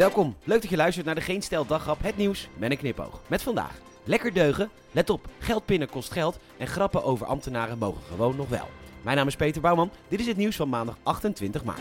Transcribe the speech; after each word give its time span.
Welkom, 0.00 0.36
leuk 0.44 0.60
dat 0.60 0.70
je 0.70 0.76
luistert 0.76 1.06
naar 1.06 1.14
de 1.14 1.20
Geen 1.20 1.42
Stel 1.42 1.66
Daggrap, 1.66 2.02
het 2.02 2.16
nieuws 2.16 2.48
met 2.56 2.70
een 2.70 2.76
knipoog. 2.76 3.20
Met 3.26 3.42
vandaag, 3.42 3.78
lekker 4.04 4.32
deugen, 4.32 4.70
let 4.90 5.10
op, 5.10 5.28
geld 5.38 5.64
pinnen 5.64 5.88
kost 5.88 6.12
geld 6.12 6.38
en 6.56 6.66
grappen 6.66 7.04
over 7.04 7.26
ambtenaren 7.26 7.78
mogen 7.78 8.02
gewoon 8.02 8.36
nog 8.36 8.48
wel. 8.48 8.68
Mijn 9.02 9.16
naam 9.16 9.26
is 9.26 9.36
Peter 9.36 9.60
Bouwman, 9.60 9.90
dit 10.08 10.20
is 10.20 10.26
het 10.26 10.36
nieuws 10.36 10.56
van 10.56 10.68
maandag 10.68 10.96
28 11.02 11.64
maart. 11.64 11.80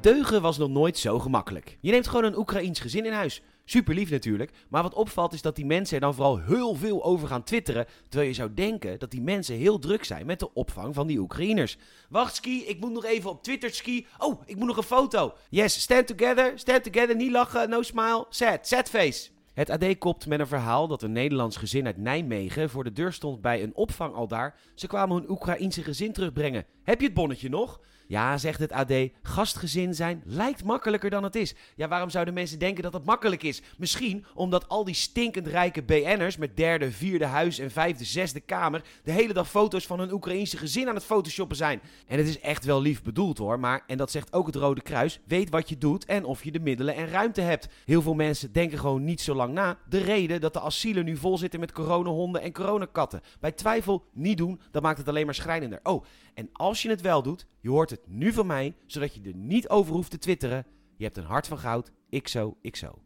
Deugen 0.00 0.42
was 0.42 0.58
nog 0.58 0.68
nooit 0.68 0.98
zo 0.98 1.18
gemakkelijk. 1.18 1.78
Je 1.80 1.90
neemt 1.90 2.08
gewoon 2.08 2.24
een 2.24 2.38
Oekraïens 2.38 2.80
gezin 2.80 3.06
in 3.06 3.12
huis. 3.12 3.42
Super 3.68 3.94
lief 3.94 4.10
natuurlijk, 4.10 4.50
maar 4.68 4.82
wat 4.82 4.94
opvalt 4.94 5.32
is 5.32 5.42
dat 5.42 5.56
die 5.56 5.66
mensen 5.66 5.94
er 5.94 6.00
dan 6.00 6.14
vooral 6.14 6.38
heel 6.38 6.74
veel 6.74 7.04
over 7.04 7.28
gaan 7.28 7.42
twitteren, 7.42 7.86
terwijl 8.08 8.28
je 8.28 8.34
zou 8.34 8.54
denken 8.54 8.98
dat 8.98 9.10
die 9.10 9.20
mensen 9.20 9.56
heel 9.56 9.78
druk 9.78 10.04
zijn 10.04 10.26
met 10.26 10.40
de 10.40 10.54
opvang 10.54 10.94
van 10.94 11.06
die 11.06 11.18
Oekraïners. 11.18 11.76
Wacht 12.08 12.36
ski, 12.36 12.64
ik 12.64 12.80
moet 12.80 12.92
nog 12.92 13.04
even 13.04 13.30
op 13.30 13.42
Twitter 13.42 13.70
ski. 13.70 14.06
Oh, 14.18 14.42
ik 14.44 14.56
moet 14.56 14.66
nog 14.66 14.76
een 14.76 14.82
foto. 14.82 15.34
Yes, 15.50 15.80
stand 15.80 16.06
together, 16.06 16.52
stand 16.58 16.84
together, 16.84 17.16
niet 17.16 17.30
lachen, 17.30 17.68
no 17.68 17.82
smile, 17.82 18.26
sad, 18.28 18.66
sad 18.66 18.88
face. 18.88 19.35
Het 19.56 19.70
AD 19.70 19.98
kopt 19.98 20.26
met 20.26 20.40
een 20.40 20.46
verhaal 20.46 20.88
dat 20.88 21.02
een 21.02 21.12
Nederlands 21.12 21.56
gezin 21.56 21.86
uit 21.86 21.96
Nijmegen 21.96 22.70
voor 22.70 22.84
de 22.84 22.92
deur 22.92 23.12
stond 23.12 23.40
bij 23.40 23.62
een 23.62 23.74
opvang 23.74 24.14
al 24.14 24.28
daar. 24.28 24.54
Ze 24.74 24.86
kwamen 24.86 25.16
hun 25.16 25.30
Oekraïense 25.30 25.82
gezin 25.82 26.12
terugbrengen. 26.12 26.64
Heb 26.82 27.00
je 27.00 27.06
het 27.06 27.14
bonnetje 27.14 27.48
nog? 27.48 27.80
Ja, 28.08 28.38
zegt 28.38 28.58
het 28.58 28.72
AD, 28.72 28.92
gastgezin 29.22 29.94
zijn 29.94 30.22
lijkt 30.24 30.64
makkelijker 30.64 31.10
dan 31.10 31.22
het 31.22 31.36
is. 31.36 31.54
Ja, 31.76 31.88
waarom 31.88 32.10
zouden 32.10 32.34
mensen 32.34 32.58
denken 32.58 32.82
dat 32.82 32.92
het 32.92 33.04
makkelijk 33.04 33.42
is? 33.42 33.62
Misschien 33.78 34.24
omdat 34.34 34.68
al 34.68 34.84
die 34.84 34.94
stinkend 34.94 35.46
rijke 35.46 35.82
BN'ers 35.82 36.36
met 36.36 36.56
derde, 36.56 36.90
vierde 36.92 37.24
huis 37.24 37.58
en 37.58 37.70
vijfde, 37.70 38.04
zesde 38.04 38.40
kamer 38.40 38.82
de 39.04 39.12
hele 39.12 39.32
dag 39.32 39.48
foto's 39.48 39.86
van 39.86 39.98
hun 39.98 40.12
Oekraïense 40.12 40.56
gezin 40.56 40.88
aan 40.88 40.94
het 40.94 41.04
photoshoppen 41.04 41.56
zijn. 41.56 41.80
En 42.06 42.18
het 42.18 42.28
is 42.28 42.40
echt 42.40 42.64
wel 42.64 42.80
lief 42.80 43.02
bedoeld 43.02 43.38
hoor, 43.38 43.60
maar, 43.60 43.84
en 43.86 43.96
dat 43.96 44.10
zegt 44.10 44.32
ook 44.32 44.46
het 44.46 44.56
Rode 44.56 44.82
Kruis, 44.82 45.20
weet 45.26 45.50
wat 45.50 45.68
je 45.68 45.78
doet 45.78 46.04
en 46.04 46.24
of 46.24 46.44
je 46.44 46.52
de 46.52 46.60
middelen 46.60 46.94
en 46.94 47.08
ruimte 47.08 47.40
hebt. 47.40 47.68
Heel 47.84 48.02
veel 48.02 48.14
mensen 48.14 48.52
denken 48.52 48.78
gewoon 48.78 49.04
niet 49.04 49.20
zo 49.20 49.34
lang 49.34 49.45
na. 49.52 49.78
De 49.88 49.98
reden 49.98 50.40
dat 50.40 50.52
de 50.52 50.60
asielen 50.60 51.04
nu 51.04 51.16
vol 51.16 51.38
zitten 51.38 51.60
met 51.60 51.72
coronahonden 51.72 52.42
en 52.42 52.52
coronakatten. 52.52 53.20
Bij 53.40 53.52
twijfel 53.52 54.04
niet 54.12 54.38
doen, 54.38 54.60
dat 54.70 54.82
maakt 54.82 54.98
het 54.98 55.08
alleen 55.08 55.24
maar 55.24 55.34
schrijnender. 55.34 55.80
Oh, 55.82 56.04
en 56.34 56.48
als 56.52 56.82
je 56.82 56.88
het 56.88 57.00
wel 57.00 57.22
doet, 57.22 57.46
je 57.60 57.70
hoort 57.70 57.90
het 57.90 58.02
nu 58.06 58.32
van 58.32 58.46
mij, 58.46 58.74
zodat 58.86 59.14
je 59.14 59.20
er 59.22 59.36
niet 59.36 59.68
over 59.68 59.92
hoeft 59.92 60.10
te 60.10 60.18
twitteren. 60.18 60.66
Je 60.96 61.04
hebt 61.04 61.16
een 61.16 61.24
hart 61.24 61.46
van 61.46 61.58
goud, 61.58 61.92
ik 62.08 62.28
zo, 62.28 62.56
ik 62.60 62.76
zo. 62.76 62.98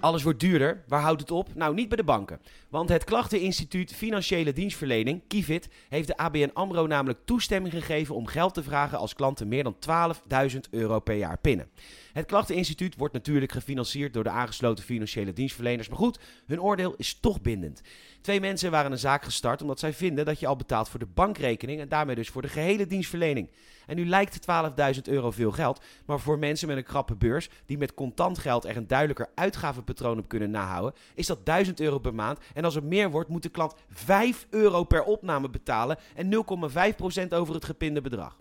Alles 0.00 0.22
wordt 0.22 0.40
duurder. 0.40 0.84
Waar 0.88 1.00
houdt 1.00 1.20
het 1.20 1.30
op? 1.30 1.54
Nou, 1.54 1.74
niet 1.74 1.88
bij 1.88 1.96
de 1.96 2.04
banken. 2.04 2.40
Want 2.70 2.88
het 2.88 3.04
Klachteninstituut 3.04 3.94
Financiële 3.94 4.52
Dienstverlening, 4.52 5.22
Kivit, 5.26 5.68
heeft 5.88 6.06
de 6.06 6.16
ABN 6.16 6.50
AMRO 6.52 6.86
namelijk 6.86 7.18
toestemming 7.24 7.74
gegeven 7.74 8.14
om 8.14 8.26
geld 8.26 8.54
te 8.54 8.62
vragen 8.62 8.98
als 8.98 9.14
klanten 9.14 9.48
meer 9.48 9.64
dan 9.64 9.76
12.000 10.52 10.58
euro 10.70 11.00
per 11.00 11.16
jaar 11.16 11.38
pinnen. 11.38 11.70
Het 12.12 12.26
Klachteninstituut 12.26 12.96
wordt 12.96 13.14
natuurlijk 13.14 13.52
gefinancierd 13.52 14.12
door 14.12 14.24
de 14.24 14.30
aangesloten 14.30 14.84
financiële 14.84 15.32
dienstverleners. 15.32 15.88
Maar 15.88 15.98
goed, 15.98 16.18
hun 16.46 16.62
oordeel 16.62 16.94
is 16.96 17.18
toch 17.20 17.40
bindend. 17.40 17.80
Twee 18.20 18.40
mensen 18.40 18.70
waren 18.70 18.92
een 18.92 18.98
zaak 18.98 19.24
gestart 19.24 19.62
omdat 19.62 19.78
zij 19.78 19.92
vinden 19.92 20.24
dat 20.24 20.40
je 20.40 20.46
al 20.46 20.56
betaalt 20.56 20.88
voor 20.88 20.98
de 20.98 21.06
bankrekening 21.06 21.80
en 21.80 21.88
daarmee 21.88 22.14
dus 22.14 22.28
voor 22.28 22.42
de 22.42 22.48
gehele 22.48 22.86
dienstverlening. 22.86 23.50
En 23.86 23.96
nu 23.96 24.06
lijkt 24.06 24.46
12.000 24.94 25.02
euro 25.02 25.30
veel 25.30 25.50
geld, 25.50 25.82
maar 26.06 26.20
voor 26.20 26.38
mensen 26.38 26.68
met 26.68 26.76
een 26.76 26.84
krappe 26.84 27.16
beurs 27.16 27.48
die 27.66 27.78
met 27.78 27.94
contant 27.94 28.38
geld 28.38 28.64
er 28.64 28.76
een 28.76 28.86
duidelijker 28.86 29.28
uitgavenpatroon 29.34 30.18
op 30.18 30.28
kunnen 30.28 30.50
nahouden, 30.50 31.00
is 31.14 31.26
dat 31.26 31.46
1000 31.46 31.80
euro 31.80 31.98
per 31.98 32.14
maand. 32.14 32.38
En 32.54 32.64
als 32.64 32.76
er 32.76 32.84
meer 32.84 33.10
wordt, 33.10 33.28
moet 33.28 33.42
de 33.42 33.48
klant 33.48 33.74
5 33.88 34.46
euro 34.50 34.84
per 34.84 35.02
opname 35.02 35.50
betalen 35.50 35.98
en 36.14 36.32
0,5% 36.32 37.28
over 37.28 37.54
het 37.54 37.64
gepinde 37.64 38.00
bedrag. 38.00 38.36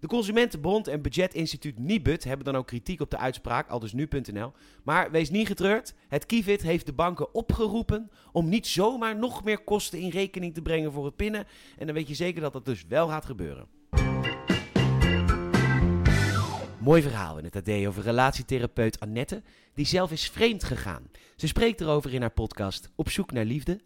De 0.00 0.06
Consumentenbond 0.06 0.88
en 0.88 1.02
Budgetinstituut 1.02 1.78
Nibud 1.78 2.24
hebben 2.24 2.44
dan 2.44 2.56
ook 2.56 2.66
kritiek 2.66 3.00
op 3.00 3.10
de 3.10 3.18
uitspraak, 3.18 3.68
aldus 3.68 3.92
nu.nl. 3.92 4.52
Maar 4.84 5.10
wees 5.10 5.30
niet 5.30 5.46
getreurd, 5.46 5.94
het 6.08 6.26
Kivit 6.26 6.62
heeft 6.62 6.86
de 6.86 6.92
banken 6.92 7.34
opgeroepen 7.34 8.10
om 8.32 8.48
niet 8.48 8.66
zomaar 8.66 9.16
nog 9.16 9.44
meer 9.44 9.64
kosten 9.64 9.98
in 9.98 10.10
rekening 10.10 10.54
te 10.54 10.62
brengen 10.62 10.92
voor 10.92 11.04
het 11.04 11.16
pinnen. 11.16 11.46
En 11.78 11.86
dan 11.86 11.94
weet 11.94 12.08
je 12.08 12.14
zeker 12.14 12.40
dat 12.40 12.52
dat 12.52 12.64
dus 12.64 12.84
wel 12.88 13.08
gaat 13.08 13.24
gebeuren. 13.24 13.66
Mooi 16.84 17.02
verhaal 17.02 17.38
in 17.38 17.44
het 17.44 17.56
AD 17.56 17.86
over 17.86 18.02
relatietherapeut 18.02 19.00
Annette, 19.00 19.42
die 19.74 19.86
zelf 19.86 20.10
is 20.12 20.28
vreemd 20.28 20.64
gegaan. 20.64 21.10
Ze 21.36 21.46
spreekt 21.46 21.80
erover 21.80 22.14
in 22.14 22.20
haar 22.20 22.30
podcast 22.30 22.90
Op 22.94 23.10
zoek 23.10 23.32
naar 23.32 23.44
liefde 23.44 23.80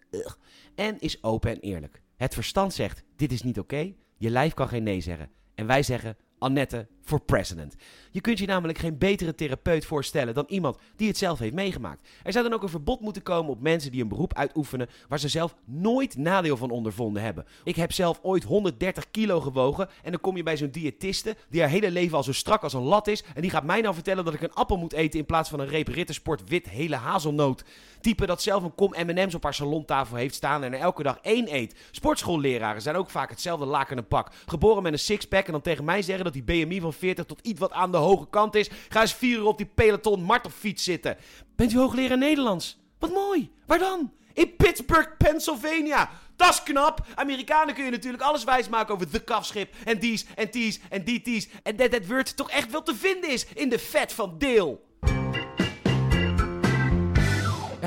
en 0.75 0.99
is 1.01 1.23
open 1.23 1.51
en 1.51 1.61
eerlijk. 1.61 2.03
Het 2.17 2.35
verstand 2.35 2.75
zegt: 2.75 3.05
dit 3.17 3.33
is 3.33 3.43
niet 3.43 3.59
oké, 3.59 3.95
je 4.17 4.31
lijf 4.31 4.55
kan 4.55 4.69
geen 4.69 4.83
nee 4.83 5.01
zeggen. 5.01 5.31
En 5.59 5.67
wij 5.67 5.83
zeggen 5.83 6.17
Annette 6.39 6.87
voor 7.09 7.21
president. 7.21 7.75
Je 8.11 8.21
kunt 8.21 8.39
je 8.39 8.47
namelijk 8.47 8.79
geen 8.79 8.99
betere 8.99 9.35
therapeut 9.35 9.85
voorstellen 9.85 10.35
dan 10.35 10.45
iemand 10.49 10.79
die 10.97 11.09
het 11.09 11.17
zelf 11.17 11.39
heeft 11.39 11.55
meegemaakt. 11.55 12.09
Er 12.23 12.33
zou 12.33 12.45
dan 12.45 12.55
ook 12.55 12.63
een 12.63 12.69
verbod 12.69 13.01
moeten 13.01 13.23
komen 13.23 13.51
op 13.51 13.61
mensen 13.61 13.91
die 13.91 14.03
een 14.03 14.09
beroep 14.09 14.35
uitoefenen 14.35 14.89
waar 15.09 15.19
ze 15.19 15.29
zelf 15.29 15.55
nooit 15.65 16.17
nadeel 16.17 16.57
van 16.57 16.71
ondervonden 16.71 17.23
hebben. 17.23 17.47
Ik 17.65 17.77
heb 17.77 17.93
zelf 17.93 18.19
ooit 18.23 18.45
130 18.45 19.11
kilo 19.11 19.41
gewogen 19.41 19.89
en 20.03 20.11
dan 20.11 20.21
kom 20.21 20.37
je 20.37 20.43
bij 20.43 20.57
zo'n 20.57 20.71
diëtiste 20.71 21.37
die 21.49 21.61
haar 21.61 21.71
hele 21.71 21.91
leven 21.91 22.17
al 22.17 22.23
zo 22.23 22.33
strak 22.33 22.63
als 22.63 22.73
een 22.73 22.83
lat 22.83 23.07
is 23.07 23.25
en 23.35 23.43
die 23.43 23.51
gaat 23.51 23.65
mij 23.65 23.81
nou 23.81 23.95
vertellen 23.95 24.25
dat 24.25 24.35
ik 24.35 24.43
een 24.43 24.55
appel 24.55 24.77
moet 24.77 24.93
eten 24.93 25.19
in 25.19 25.27
plaats 25.27 25.49
van 25.49 25.61
een 25.61 25.69
reep 25.69 25.89
Rittersport 25.89 26.49
wit 26.49 26.69
hele 26.69 26.97
hazelnoot. 26.97 27.65
Type 28.01 28.27
dat 28.27 28.43
zelf 28.43 28.63
een 28.63 28.75
kom 28.75 28.95
M&M's 28.97 29.35
op 29.35 29.43
haar 29.43 29.55
salontafel 29.55 30.17
heeft 30.17 30.35
staan 30.35 30.65
en 30.65 30.73
er 30.73 30.81
elke 30.81 31.03
dag 31.03 31.19
één 31.23 31.55
eet. 31.55 31.75
Sportschoolleraren 31.91 32.83
zijn 32.83 32.97
ook 32.97 33.11
vaak 33.11 33.31
hetzelfde 33.31 33.67
laken 33.67 34.07
pak. 34.07 34.33
Geboren 34.47 34.83
met 34.83 34.93
een 34.93 34.99
sixpack 34.99 35.47
en 35.47 35.53
dan 35.53 35.61
tegen 35.61 35.85
mij 35.85 36.03
zeggen 36.03 36.25
dat 36.33 36.45
die 36.45 36.65
BMI 36.65 36.81
van 36.81 36.93
40 36.93 37.25
tot 37.25 37.41
iets 37.43 37.61
wat 37.61 37.73
aan 37.73 37.91
de 37.91 37.97
hoge 37.97 38.27
kant 38.31 38.55
is. 38.55 38.71
Ga 38.89 39.01
eens 39.01 39.15
vier 39.15 39.39
uur 39.39 39.47
op 39.47 39.57
die 39.57 39.71
peloton 39.75 40.23
martelfiets 40.23 40.85
zitten. 40.85 41.17
Bent 41.57 41.73
u 41.73 41.79
hoogleraar 41.79 42.19
Nederlands? 42.19 42.79
Wat 42.99 43.11
mooi. 43.11 43.51
Waar 43.67 43.79
dan? 43.79 44.13
In 44.33 44.57
Pittsburgh, 44.57 45.17
Pennsylvania. 45.17 46.11
Dat 46.37 46.53
is 46.53 46.63
knap. 46.63 47.07
Amerikanen 47.15 47.75
kun 47.75 47.85
je 47.85 47.91
natuurlijk 47.91 48.23
alles 48.23 48.45
wijsmaken 48.45 48.95
over 48.95 49.11
de 49.11 49.25
kafschip. 49.25 49.75
En 49.85 49.99
dies 49.99 50.27
en 50.35 50.49
dies 50.51 50.81
en 50.91 51.05
die 51.05 51.23
dies. 51.23 51.49
En 51.63 51.77
dat 51.77 51.93
het 51.93 52.07
woord 52.07 52.37
toch 52.37 52.51
echt 52.51 52.71
wel 52.71 52.83
te 52.83 52.95
vinden 52.95 53.31
is 53.31 53.47
in 53.55 53.69
de 53.69 53.79
vet 53.79 54.13
van 54.13 54.39
deel. 54.39 54.88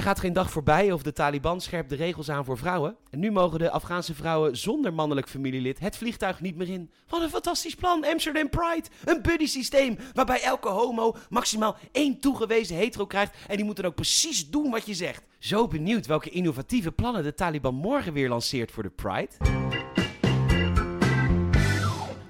Er 0.02 0.08
gaat 0.08 0.20
geen 0.20 0.34
dag 0.34 0.52
voorbij 0.52 0.92
of 0.92 1.04
de 1.04 1.14
Taliban 1.14 1.62
scherpt 1.62 1.90
de 1.90 1.96
regels 1.96 2.30
aan 2.30 2.46
voor 2.46 2.58
vrouwen. 2.58 2.96
En 3.10 3.20
nu 3.20 3.32
mogen 3.32 3.60
de 3.60 3.72
Afghaanse 3.72 4.16
vrouwen 4.16 4.58
zonder 4.58 4.94
mannelijk 4.94 5.30
familielid 5.30 5.80
het 5.80 5.98
vliegtuig 5.98 6.42
niet 6.42 6.56
meer 6.56 6.70
in. 6.70 6.92
Wat 7.08 7.22
een 7.22 7.30
fantastisch 7.30 7.76
plan, 7.76 8.06
Amsterdam 8.06 8.50
Pride. 8.50 8.88
Een 9.06 9.22
buddy 9.22 9.46
systeem 9.46 9.98
waarbij 10.14 10.42
elke 10.42 10.70
homo 10.70 11.16
maximaal 11.30 11.76
één 11.92 12.20
toegewezen 12.20 12.76
hetero 12.76 13.06
krijgt. 13.06 13.36
En 13.48 13.56
die 13.56 13.66
moet 13.66 13.76
dan 13.76 13.86
ook 13.86 13.96
precies 13.96 14.50
doen 14.50 14.72
wat 14.72 14.86
je 14.86 14.94
zegt. 14.94 15.24
Zo 15.40 15.68
benieuwd 15.68 16.06
welke 16.06 16.30
innovatieve 16.30 16.92
plannen 16.92 17.24
de 17.24 17.34
Taliban 17.34 17.76
morgen 17.76 18.14
weer 18.14 18.30
lanceert 18.30 18.72
voor 18.72 18.84
de 18.84 18.90
Pride. 18.90 19.30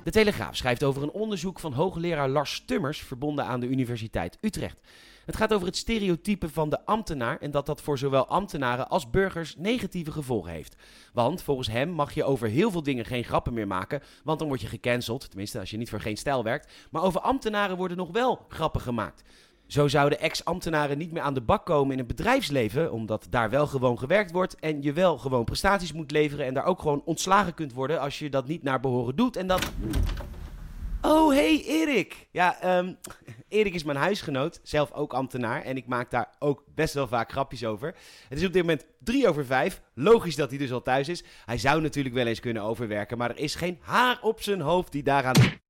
De 0.03 0.11
Telegraaf 0.11 0.55
schrijft 0.55 0.83
over 0.83 1.03
een 1.03 1.11
onderzoek 1.11 1.59
van 1.59 1.73
hoogleraar 1.73 2.29
Lars 2.29 2.53
Stummers, 2.53 3.01
verbonden 3.01 3.45
aan 3.45 3.59
de 3.59 3.67
Universiteit 3.67 4.37
Utrecht. 4.41 4.79
Het 5.25 5.35
gaat 5.35 5.53
over 5.53 5.67
het 5.67 5.77
stereotype 5.77 6.49
van 6.49 6.69
de 6.69 6.85
ambtenaar 6.85 7.37
en 7.37 7.51
dat 7.51 7.65
dat 7.65 7.81
voor 7.81 7.97
zowel 7.97 8.27
ambtenaren 8.27 8.89
als 8.89 9.09
burgers 9.09 9.55
negatieve 9.57 10.11
gevolgen 10.11 10.51
heeft. 10.51 10.75
Want 11.13 11.43
volgens 11.43 11.67
hem 11.67 11.89
mag 11.89 12.13
je 12.13 12.23
over 12.23 12.47
heel 12.47 12.71
veel 12.71 12.83
dingen 12.83 13.05
geen 13.05 13.23
grappen 13.23 13.53
meer 13.53 13.67
maken, 13.67 14.01
want 14.23 14.39
dan 14.39 14.47
word 14.47 14.61
je 14.61 14.67
gecanceld, 14.67 15.29
tenminste 15.29 15.59
als 15.59 15.69
je 15.69 15.77
niet 15.77 15.89
voor 15.89 16.01
geen 16.01 16.17
stijl 16.17 16.43
werkt. 16.43 16.71
Maar 16.91 17.03
over 17.03 17.21
ambtenaren 17.21 17.77
worden 17.77 17.97
nog 17.97 18.09
wel 18.11 18.45
grappen 18.49 18.81
gemaakt. 18.81 19.23
Zo 19.71 19.87
zouden 19.87 20.19
ex-ambtenaren 20.19 20.97
niet 20.97 21.11
meer 21.11 21.21
aan 21.21 21.33
de 21.33 21.41
bak 21.41 21.65
komen 21.65 21.91
in 21.91 21.97
het 21.97 22.07
bedrijfsleven, 22.07 22.91
omdat 22.91 23.27
daar 23.29 23.49
wel 23.49 23.67
gewoon 23.67 23.99
gewerkt 23.99 24.31
wordt 24.31 24.55
en 24.59 24.81
je 24.81 24.93
wel 24.93 25.17
gewoon 25.17 25.43
prestaties 25.43 25.93
moet 25.93 26.11
leveren 26.11 26.45
en 26.45 26.53
daar 26.53 26.65
ook 26.65 26.79
gewoon 26.79 27.01
ontslagen 27.05 27.53
kunt 27.53 27.73
worden 27.73 27.99
als 27.99 28.19
je 28.19 28.29
dat 28.29 28.47
niet 28.47 28.63
naar 28.63 28.79
behoren 28.79 29.15
doet. 29.15 29.35
En 29.35 29.47
dat. 29.47 29.71
Oh, 31.01 31.33
hey 31.33 31.63
Erik. 31.65 32.27
Ja, 32.31 32.77
um, 32.77 32.97
Erik 33.47 33.73
is 33.73 33.83
mijn 33.83 33.97
huisgenoot, 33.97 34.59
zelf 34.63 34.91
ook 34.91 35.13
ambtenaar. 35.13 35.61
En 35.61 35.77
ik 35.77 35.87
maak 35.87 36.11
daar 36.11 36.29
ook 36.39 36.63
best 36.75 36.93
wel 36.93 37.07
vaak 37.07 37.31
grapjes 37.31 37.65
over. 37.65 37.95
Het 38.29 38.39
is 38.39 38.45
op 38.45 38.53
dit 38.53 38.61
moment 38.61 38.85
drie 38.99 39.27
over 39.27 39.45
vijf. 39.45 39.81
Logisch 39.93 40.35
dat 40.35 40.49
hij 40.49 40.57
dus 40.57 40.71
al 40.71 40.81
thuis 40.81 41.09
is. 41.09 41.23
Hij 41.45 41.57
zou 41.57 41.81
natuurlijk 41.81 42.15
wel 42.15 42.27
eens 42.27 42.39
kunnen 42.39 42.63
overwerken, 42.63 43.17
maar 43.17 43.29
er 43.29 43.37
is 43.37 43.55
geen 43.55 43.77
haar 43.81 44.19
op 44.21 44.41
zijn 44.41 44.61
hoofd 44.61 44.91
die 44.91 45.03
daaraan 45.03 45.60